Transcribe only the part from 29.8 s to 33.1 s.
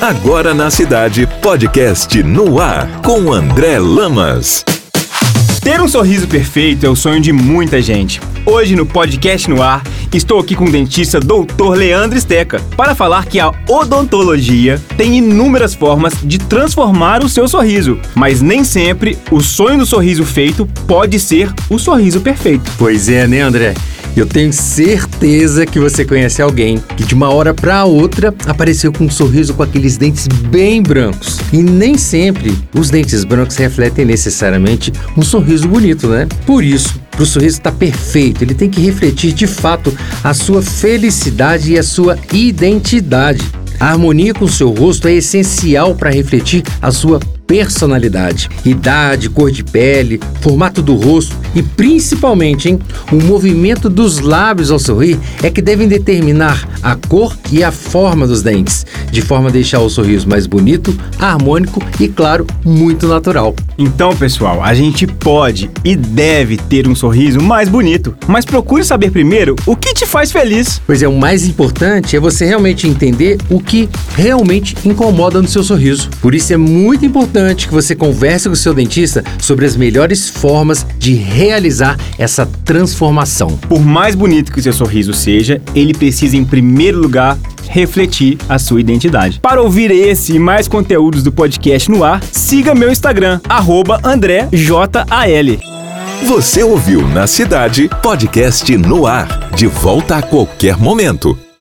dentes bem brancos. E nem sempre os